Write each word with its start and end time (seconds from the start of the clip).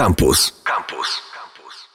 Campus. 0.00 0.52
Campus. 0.64 1.29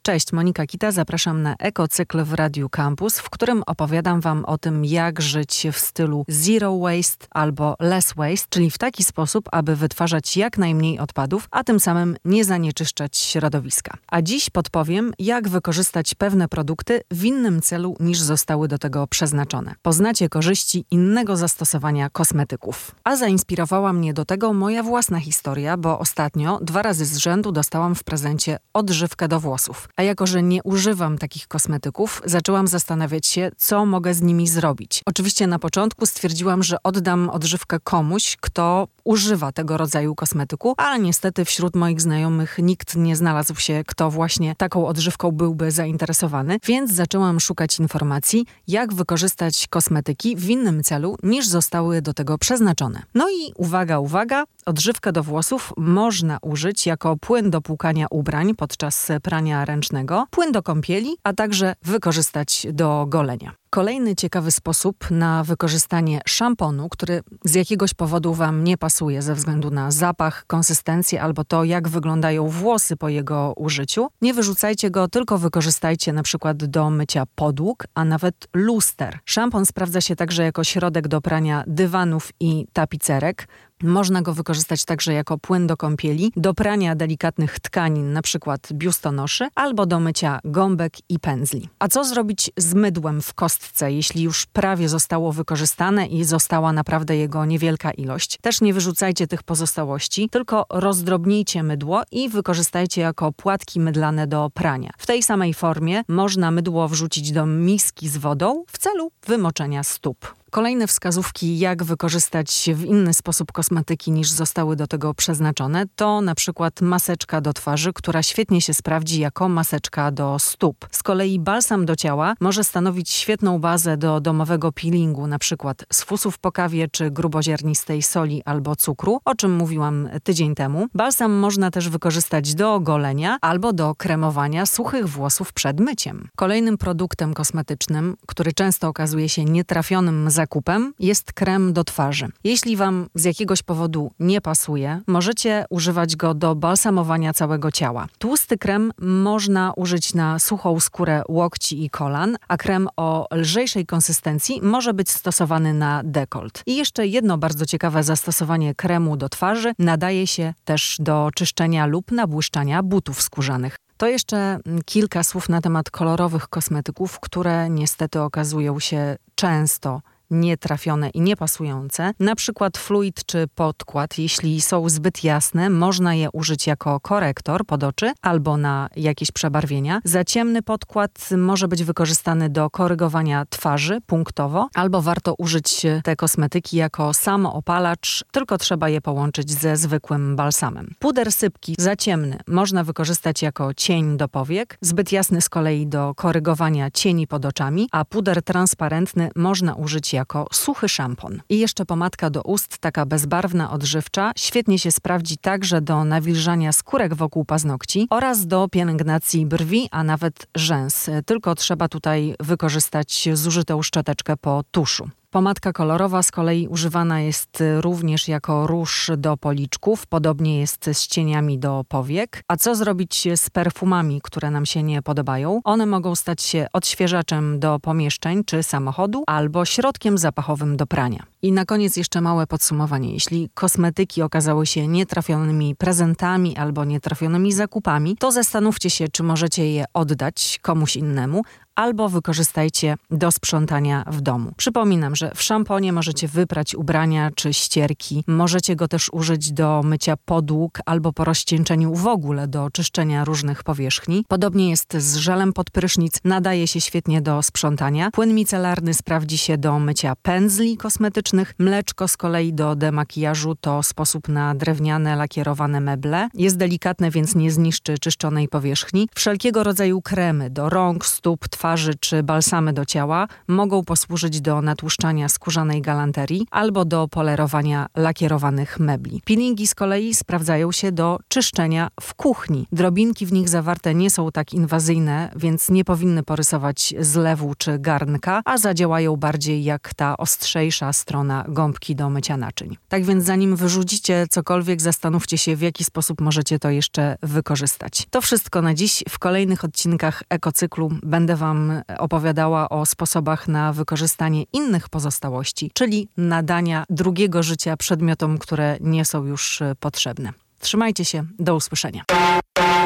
Cześć, 0.06 0.34
Monika 0.34 0.66
Kita, 0.66 0.92
zapraszam 0.92 1.42
na 1.42 1.56
ekocykl 1.60 2.24
w 2.24 2.34
Radiu 2.34 2.70
Campus, 2.70 3.20
w 3.20 3.30
którym 3.30 3.64
opowiadam 3.66 4.22
Wam 4.22 4.46
o 4.46 4.58
tym, 4.58 4.86
jak 4.86 5.22
żyć 5.22 5.68
w 5.74 5.80
stylu 5.80 6.26
zero 6.28 6.80
waste 6.80 7.28
albo 7.32 7.76
less 7.80 8.14
waste, 8.16 8.48
czyli 8.50 8.72
w 8.72 8.78
taki 8.78 9.04
sposób, 9.04 9.50
aby 9.52 9.76
wytwarzać 9.76 10.38
jak 10.38 10.58
najmniej 10.58 11.00
odpadów, 11.00 11.48
a 11.52 11.64
tym 11.64 11.80
samym 11.80 12.18
nie 12.26 12.46
zanieczyszczać 12.46 13.18
środowiska. 13.18 13.98
A 14.08 14.22
dziś 14.22 14.50
podpowiem, 14.50 15.14
jak 15.20 15.50
wykorzystać 15.50 16.16
pewne 16.16 16.48
produkty 16.48 17.02
w 17.12 17.24
innym 17.26 17.62
celu 17.62 17.96
niż 18.00 18.20
zostały 18.20 18.68
do 18.68 18.78
tego 18.78 19.08
przeznaczone. 19.08 19.76
Poznacie 19.82 20.30
korzyści 20.30 20.86
innego 20.92 21.38
zastosowania 21.38 22.10
kosmetyków. 22.10 22.96
A 23.04 23.16
zainspirowała 23.16 23.94
mnie 23.94 24.14
do 24.14 24.26
tego 24.26 24.54
moja 24.54 24.84
własna 24.84 25.20
historia, 25.20 25.78
bo 25.78 26.00
ostatnio 26.00 26.60
dwa 26.62 26.82
razy 26.82 27.06
z 27.06 27.18
rzędu 27.18 27.52
dostałam 27.52 27.96
w 27.96 28.04
prezencie 28.04 28.58
odżywkę 28.74 29.28
do 29.28 29.40
włosów. 29.40 29.88
A 29.96 30.04
jako, 30.04 30.28
że 30.28 30.44
nie 30.44 30.64
używam 30.64 31.18
takich 31.18 31.48
kosmetyków, 31.48 32.22
zaczęłam 32.26 32.68
zastanawiać 32.68 33.28
się, 33.28 33.52
co 33.58 33.86
mogę 33.86 34.14
z 34.14 34.22
nimi 34.22 34.48
zrobić. 34.48 35.02
Oczywiście 35.06 35.48
na 35.48 35.60
początku 35.60 36.06
stwierdziłam, 36.06 36.64
że 36.64 36.78
oddam 36.84 37.30
odżywkę 37.30 37.80
komuś, 37.80 38.38
kto 38.42 38.88
używa 39.06 39.52
tego 39.52 39.78
rodzaju 39.78 40.16
kosmetyku, 40.16 40.74
ale 40.78 41.00
niestety 41.00 41.46
wśród 41.46 41.76
moich 41.76 42.02
znajomych 42.02 42.58
nikt 42.62 42.96
nie 42.96 43.16
znalazł 43.16 43.56
się, 43.56 43.84
kto 43.88 44.12
właśnie 44.12 44.56
taką 44.56 44.88
odżywką 44.88 45.32
byłby 45.32 45.72
zainteresowany, 45.72 46.60
więc 46.66 46.92
zaczęłam 46.92 47.40
szukać 47.40 47.80
informacji, 47.80 48.46
jak 48.68 48.94
wykorzystać 48.94 49.68
kosmetyki 49.68 50.36
w 50.36 50.50
innym 50.50 50.84
celu 50.84 51.18
niż 51.24 51.48
zostały 51.48 52.02
do 52.02 52.14
tego 52.14 52.38
przeznaczone. 52.38 53.02
No 53.14 53.30
i 53.30 53.54
uwaga, 53.56 54.00
uwaga, 54.00 54.44
odżywkę 54.66 55.12
do 55.12 55.24
włosów 55.24 55.74
można 55.78 56.38
użyć 56.42 56.86
jako 56.86 57.18
płyn 57.18 57.50
do 57.50 57.62
płukania 57.62 58.08
ubrań 58.10 58.56
podczas 58.56 59.08
prania 59.24 59.66
ręcznego 59.66 60.26
płyn 60.32 60.52
do 60.52 60.64
kąpieli, 60.64 61.18
a 61.24 61.34
także 61.34 61.76
wykorzystać 61.84 62.68
do 62.74 63.06
golenia. 63.08 63.54
Kolejny 63.76 64.16
ciekawy 64.16 64.52
sposób 64.52 65.12
na 65.12 65.44
wykorzystanie 65.44 66.22
szamponu, 66.26 66.90
który 66.90 67.22
z 67.46 67.56
jakiegoś 67.56 67.94
powodu 67.94 68.34
Wam 68.34 68.64
nie 68.64 68.78
pasuje 68.78 69.22
ze 69.22 69.36
względu 69.36 69.72
na 69.72 69.92
zapach, 69.92 70.46
konsystencję 70.48 71.22
albo 71.22 71.44
to, 71.44 71.64
jak 71.64 71.88
wyglądają 71.88 72.48
włosy 72.48 72.96
po 72.98 73.10
jego 73.10 73.54
użyciu. 73.58 74.08
Nie 74.22 74.34
wyrzucajcie 74.34 74.92
go, 74.92 75.08
tylko 75.08 75.38
wykorzystajcie 75.38 76.14
na 76.14 76.24
przykład 76.24 76.66
do 76.66 76.90
mycia 76.90 77.24
podłóg, 77.36 77.84
a 77.94 78.06
nawet 78.06 78.48
luster. 78.54 79.20
Szampon 79.26 79.66
sprawdza 79.66 80.02
się 80.02 80.16
także 80.16 80.44
jako 80.44 80.64
środek 80.64 81.08
do 81.08 81.22
prania 81.22 81.64
dywanów 81.68 82.32
i 82.40 82.68
tapicerek. 82.74 83.48
Można 83.84 84.22
go 84.22 84.34
wykorzystać 84.34 84.86
także 84.86 85.14
jako 85.14 85.38
płyn 85.38 85.68
do 85.68 85.78
kąpieli, 85.78 86.32
do 86.36 86.54
prania 86.54 86.96
delikatnych 86.96 87.60
tkanin, 87.60 88.10
np. 88.12 88.56
biustonoszy, 88.74 89.48
albo 89.56 89.86
do 89.86 90.00
mycia 90.00 90.40
gąbek 90.44 90.94
i 91.10 91.20
pędzli. 91.20 91.70
A 91.80 91.88
co 91.88 92.04
zrobić 92.04 92.52
z 92.58 92.74
mydłem 92.74 93.22
w 93.22 93.34
kostce, 93.34 93.92
jeśli 93.92 94.24
już 94.24 94.46
prawie 94.46 94.90
zostało 94.90 95.32
wykorzystane 95.32 96.08
i 96.08 96.24
została 96.24 96.74
naprawdę 96.74 97.18
jego 97.18 97.46
niewielka 97.46 97.92
ilość? 97.92 98.38
Też 98.42 98.62
nie 98.62 98.74
wyrzucajcie 98.74 99.28
tych 99.28 99.44
pozostałości, 99.44 100.30
tylko 100.30 100.66
rozdrobnijcie 100.70 101.64
mydło 101.64 102.04
i 102.12 102.30
wykorzystajcie 102.30 103.02
jako 103.02 103.32
płatki 103.32 103.80
mydlane 103.80 104.28
do 104.28 104.50
prania. 104.54 104.92
W 104.98 105.06
tej 105.06 105.24
samej 105.24 105.54
formie 105.54 106.02
można 106.08 106.52
mydło 106.52 106.88
wrzucić 106.88 107.32
do 107.32 107.46
miski 107.46 108.10
z 108.10 108.18
wodą 108.18 108.64
w 108.68 108.78
celu 108.78 109.12
wymoczenia 109.28 109.84
stóp. 109.84 110.36
Kolejne 110.56 110.88
wskazówki, 110.88 111.60
jak 111.60 111.84
wykorzystać 111.84 112.70
w 112.74 112.86
inny 112.86 113.14
sposób 113.14 113.52
kosmetyki 113.52 114.12
niż 114.12 114.32
zostały 114.32 114.76
do 114.76 114.88
tego 114.88 115.14
przeznaczone, 115.14 115.86
to 115.96 116.22
na 116.22 116.36
przykład 116.36 116.82
maseczka 116.82 117.42
do 117.42 117.54
twarzy, 117.54 117.94
która 117.94 118.24
świetnie 118.24 118.62
się 118.62 118.74
sprawdzi 118.74 119.20
jako 119.20 119.50
maseczka 119.50 120.12
do 120.12 120.40
stóp. 120.40 120.88
Z 120.92 121.04
kolei 121.04 121.40
balsam 121.40 121.86
do 121.86 121.96
ciała 121.96 122.34
może 122.40 122.64
stanowić 122.64 123.10
świetną 123.10 123.60
bazę 123.60 123.98
do 123.98 124.20
domowego 124.20 124.72
peelingu, 124.72 125.28
na 125.28 125.40
przykład 125.40 125.86
z 125.94 126.04
fusów 126.04 126.38
po 126.38 126.52
kawie 126.52 126.88
czy 126.88 127.12
gruboziarnistej 127.12 128.02
soli 128.02 128.44
albo 128.46 128.76
cukru, 128.76 129.20
o 129.26 129.36
czym 129.36 129.56
mówiłam 129.56 130.10
tydzień 130.24 130.56
temu. 130.56 130.88
Balsam 130.94 131.32
można 131.32 131.72
też 131.72 131.90
wykorzystać 131.90 132.56
do 132.56 132.74
ogolenia 132.74 133.38
albo 133.42 133.74
do 133.74 133.96
kremowania 133.96 134.66
suchych 134.66 135.10
włosów 135.10 135.54
przed 135.54 135.80
myciem. 135.80 136.28
Kolejnym 136.36 136.78
produktem 136.78 137.34
kosmetycznym, 137.34 138.16
który 138.26 138.54
często 138.54 138.88
okazuje 138.88 139.30
się 139.30 139.46
nietrafionym 139.46 140.30
za 140.30 140.45
zakupem 140.46 140.94
jest 141.00 141.34
krem 141.34 141.74
do 141.74 141.84
twarzy. 141.84 142.28
Jeśli 142.44 142.76
Wam 142.76 143.08
z 143.16 143.24
jakiegoś 143.24 143.64
powodu 143.64 144.12
nie 144.20 144.42
pasuje, 144.42 145.02
możecie 145.08 145.66
używać 145.70 146.16
go 146.16 146.34
do 146.34 146.56
balsamowania 146.56 147.34
całego 147.34 147.72
ciała. 147.72 148.08
Tłusty 148.18 148.58
krem 148.58 148.92
można 149.00 149.74
użyć 149.76 150.14
na 150.14 150.40
suchą 150.40 150.80
skórę 150.80 151.24
łokci 151.30 151.86
i 151.86 151.90
kolan, 151.90 152.38
a 152.48 152.58
krem 152.58 152.88
o 152.98 153.28
lżejszej 153.32 153.86
konsystencji 153.86 154.62
może 154.62 154.94
być 154.94 155.10
stosowany 155.10 155.74
na 155.74 156.02
dekolt. 156.04 156.64
I 156.66 156.76
jeszcze 156.76 157.08
jedno 157.08 157.38
bardzo 157.38 157.66
ciekawe 157.66 158.04
zastosowanie 158.04 158.76
kremu 158.76 159.18
do 159.18 159.30
twarzy 159.30 159.74
nadaje 159.80 160.28
się 160.28 160.54
też 160.66 160.98
do 161.00 161.30
czyszczenia 161.36 161.86
lub 161.86 162.12
nabłyszczania 162.12 162.84
butów 162.84 163.22
skórzanych. 163.22 163.78
To 163.98 164.08
jeszcze 164.08 164.60
kilka 164.86 165.24
słów 165.24 165.50
na 165.50 165.62
temat 165.62 165.90
kolorowych 165.90 166.48
kosmetyków, 166.48 167.20
które 167.20 167.70
niestety 167.70 168.22
okazują 168.22 168.80
się 168.80 169.18
często 169.36 170.02
nietrafione 170.32 171.10
i 171.10 171.22
niepasujące. 171.22 172.12
Na 172.20 172.36
przykład 172.36 172.78
fluid 172.78 173.26
czy 173.26 173.48
podkład, 173.56 174.18
jeśli 174.18 174.62
są 174.62 174.90
zbyt 174.90 175.24
jasne, 175.24 175.70
można 175.70 176.16
je 176.16 176.32
użyć 176.32 176.68
jako 176.68 177.00
korektor 177.00 177.66
pod 177.66 177.84
oczy 177.84 178.14
albo 178.22 178.58
na 178.58 178.90
jakieś 178.96 179.32
przebarwienia. 179.32 180.02
Za 180.04 180.24
ciemny 180.24 180.62
podkład 180.62 181.30
może 181.38 181.68
być 181.68 181.84
wykorzystany 181.84 182.50
do 182.50 182.70
korygowania 182.70 183.46
twarzy 183.50 184.02
punktowo, 184.08 184.70
albo 184.74 185.02
warto 185.02 185.34
użyć 185.38 185.86
te 186.04 186.16
kosmetyki 186.16 186.78
jako 186.78 187.14
samoopalacz, 187.14 188.24
tylko 188.32 188.58
trzeba 188.58 188.90
je 188.90 189.02
połączyć 189.02 189.52
ze 189.52 189.78
zwykłym 189.78 190.36
balsamem. 190.36 190.96
Puder 191.00 191.32
sypki 191.32 191.76
za 191.80 191.96
ciemny 191.96 192.38
można 192.48 192.84
wykorzystać 192.84 193.42
jako 193.42 193.74
cień 193.74 194.18
do 194.18 194.28
powiek, 194.28 194.78
zbyt 194.82 195.12
jasny 195.12 195.42
z 195.42 195.50
kolei 195.50 195.88
do 195.88 196.14
korygowania 196.16 196.92
cieni 196.92 197.28
pod 197.28 197.46
oczami, 197.46 197.90
a 197.92 198.06
puder 198.06 198.44
transparentny 198.44 199.30
można 199.36 199.76
użyć 199.76 200.14
jako 200.16 200.48
suchy 200.52 200.90
szampon. 200.90 201.42
I 201.50 201.60
jeszcze 201.60 201.86
pomadka 201.86 202.30
do 202.30 202.42
ust, 202.42 202.78
taka 202.78 203.06
bezbarwna, 203.06 203.72
odżywcza, 203.72 204.32
świetnie 204.38 204.80
się 204.80 204.92
sprawdzi 204.92 205.38
także 205.38 205.82
do 205.82 206.04
nawilżania 206.04 206.72
skórek 206.72 207.14
wokół 207.14 207.46
paznokci 207.46 208.08
oraz 208.10 208.48
do 208.48 208.68
pielęgnacji 208.68 209.46
brwi, 209.46 209.88
a 209.92 210.04
nawet 210.04 210.48
rzęs. 210.56 211.10
Tylko 211.26 211.56
trzeba 211.56 211.88
tutaj 211.88 212.36
wykorzystać 212.40 213.30
zużytą 213.34 213.82
szczoteczkę 213.82 214.38
po 214.38 214.64
tuszu. 214.72 215.10
Pomadka 215.36 215.74
kolorowa 215.74 216.24
z 216.24 216.32
kolei 216.32 216.68
używana 216.68 217.22
jest 217.22 217.64
również 217.80 218.28
jako 218.28 218.68
róż 218.68 219.12
do 219.18 219.38
policzków, 219.38 220.08
podobnie 220.08 220.60
jest 220.60 220.90
z 220.94 221.08
cieniami 221.08 221.60
do 221.60 221.86
powiek. 221.88 222.44
A 222.48 222.58
co 222.58 222.76
zrobić 222.76 223.28
z 223.36 223.50
perfumami, 223.50 224.22
które 224.24 224.52
nam 224.52 224.66
się 224.66 224.84
nie 224.84 225.02
podobają? 225.02 225.62
One 225.64 225.86
mogą 225.86 226.16
stać 226.16 226.42
się 226.42 226.68
odświeżaczem 226.74 227.60
do 227.60 227.80
pomieszczeń 227.80 228.44
czy 228.44 228.64
samochodu 228.64 229.24
albo 229.28 229.66
środkiem 229.66 230.18
zapachowym 230.18 230.78
do 230.78 230.88
prania. 230.88 231.24
I 231.42 231.52
na 231.52 231.66
koniec 231.66 231.98
jeszcze 231.98 232.22
małe 232.22 232.48
podsumowanie. 232.48 233.14
Jeśli 233.14 233.50
kosmetyki 233.54 234.22
okazały 234.22 234.66
się 234.66 234.88
nietrafionymi 234.88 235.76
prezentami 235.76 236.58
albo 236.58 236.86
nietrafionymi 236.86 237.52
zakupami, 237.54 238.18
to 238.20 238.32
zastanówcie 238.32 238.90
się, 238.90 239.08
czy 239.08 239.24
możecie 239.24 239.72
je 239.72 239.86
oddać 239.94 240.60
komuś 240.62 240.96
innemu, 240.96 241.42
albo 241.76 242.10
wykorzystajcie 242.10 242.96
do 243.12 243.32
sprzątania 243.32 244.04
w 244.08 244.22
domu. 244.22 244.52
Przypominam, 244.58 245.16
że 245.16 245.32
w 245.36 245.42
szamponie 245.42 245.94
możecie 245.94 246.28
wyprać 246.28 246.76
ubrania 246.76 247.32
czy 247.36 247.54
ścierki. 247.54 248.24
Możecie 248.28 248.76
go 248.76 248.88
też 248.88 249.10
użyć 249.14 249.52
do 249.52 249.82
mycia 249.84 250.18
podłóg 250.26 250.80
albo 250.86 251.14
po 251.14 251.24
rozcieńczeniu 251.24 251.96
w 251.96 252.08
ogóle 252.08 252.48
do 252.48 252.70
czyszczenia 252.70 253.26
różnych 253.26 253.64
powierzchni. 253.64 254.26
Podobnie 254.28 254.70
jest 254.70 254.94
z 254.98 255.16
żelem 255.16 255.54
pod 255.54 255.72
prysznic. 255.72 256.20
Nadaje 256.24 256.68
się 256.68 256.82
świetnie 256.82 257.22
do 257.22 257.44
sprzątania. 257.44 258.12
Płyn 258.12 258.36
micelarny 258.36 258.94
sprawdzi 258.94 259.38
się 259.38 259.58
do 259.58 259.80
mycia 259.80 260.14
pędzli 260.22 260.78
kosmetycznych. 260.78 261.54
Mleczko 261.60 262.08
z 262.08 262.18
kolei 262.18 262.54
do 262.54 262.76
demakijażu 262.76 263.56
to 263.56 263.84
sposób 263.84 264.28
na 264.28 264.56
drewniane, 264.56 265.16
lakierowane 265.16 265.82
meble. 265.82 266.30
Jest 266.34 266.58
delikatne, 266.58 267.12
więc 267.12 267.36
nie 267.36 267.52
zniszczy 267.52 267.98
czyszczonej 267.98 268.48
powierzchni. 268.48 269.10
Wszelkiego 269.16 269.64
rodzaju 269.64 270.02
kremy 270.02 270.50
do 270.50 270.70
rąk, 270.70 271.06
stóp, 271.06 271.48
twarzy 271.48 271.65
twarzy 271.66 271.96
czy 272.00 272.24
balsamy 272.24 272.74
do 272.74 272.86
ciała 272.86 273.28
mogą 273.48 273.84
posłużyć 273.84 274.42
do 274.42 274.62
natłuszczania 274.62 275.30
skórzanej 275.30 275.82
galanterii 275.82 276.48
albo 276.52 276.86
do 276.86 277.08
polerowania 277.08 277.88
lakierowanych 277.96 278.80
mebli. 278.80 279.22
Peelingi 279.26 279.68
z 279.68 279.76
kolei 279.76 280.14
sprawdzają 280.14 280.72
się 280.72 280.92
do 280.92 281.20
czyszczenia 281.28 281.90
w 282.02 282.14
kuchni. 282.14 282.68
Drobinki 282.72 283.26
w 283.26 283.34
nich 283.34 283.50
zawarte 283.50 283.96
nie 283.96 284.10
są 284.10 284.32
tak 284.32 284.54
inwazyjne, 284.54 285.32
więc 285.36 285.70
nie 285.70 285.86
powinny 285.86 286.24
porysować 286.24 286.94
zlewu 287.00 287.54
czy 287.58 287.80
garnka, 287.80 288.42
a 288.46 288.58
zadziałają 288.58 289.16
bardziej 289.16 289.64
jak 289.64 289.94
ta 289.94 290.18
ostrzejsza 290.18 290.94
strona 290.94 291.46
gąbki 291.48 291.96
do 291.96 292.10
mycia 292.10 292.38
naczyń. 292.38 292.78
Tak 292.90 293.06
więc 293.06 293.24
zanim 293.24 293.56
wyrzucicie 293.56 294.28
cokolwiek, 294.30 294.82
zastanówcie 294.82 295.38
się 295.38 295.56
w 295.56 295.62
jaki 295.62 295.84
sposób 295.84 296.22
możecie 296.22 296.60
to 296.60 296.70
jeszcze 296.70 297.18
wykorzystać. 297.24 298.08
To 298.10 298.22
wszystko 298.22 298.62
na 298.62 298.74
dziś. 298.74 299.04
W 299.10 299.20
kolejnych 299.20 299.64
odcinkach 299.64 300.24
ekocyklu 300.30 300.92
będę 301.04 301.36
Wam 301.36 301.55
opowiadała 301.98 302.70
o 302.70 302.86
sposobach 302.86 303.48
na 303.48 303.74
wykorzystanie 303.74 304.44
innych 304.54 304.90
pozostałości, 304.90 305.72
czyli 305.74 306.08
nadania 306.18 306.86
drugiego 306.90 307.44
życia 307.44 307.78
przedmiotom, 307.78 308.38
które 308.38 308.78
nie 308.82 309.06
są 309.06 309.26
już 309.26 309.64
potrzebne. 309.80 310.34
Trzymajcie 310.60 311.06
się, 311.06 311.26
do 311.40 311.56
usłyszenia. 311.56 312.04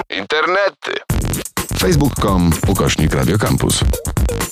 Internety. 0.10 0.92
Facebook.com 1.80 2.50
ukośnik 2.68 3.14
Radiocampus. 3.14 3.84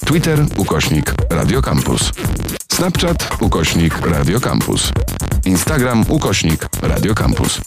Twitter 0.06 0.40
ukośnik 0.58 1.14
Radiocampus. 1.30 2.12
Snapchat 2.74 3.30
ukośnik 3.42 4.00
Radiocampus. 4.02 4.92
Instagram 5.46 6.06
ukośnik 6.10 6.68
Radiocampus. 6.82 7.62